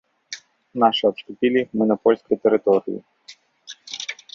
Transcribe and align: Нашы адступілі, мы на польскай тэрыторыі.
Нашы 0.83 1.03
адступілі, 1.11 1.61
мы 1.77 1.83
на 1.93 2.01
польскай 2.07 2.35
тэрыторыі. 2.45 3.03